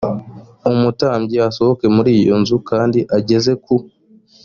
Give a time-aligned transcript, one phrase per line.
[0.71, 3.75] umutambyi asohoke muri iyo nzu kandi ageze ku